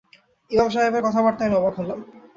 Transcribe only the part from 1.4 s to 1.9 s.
আমি অবাক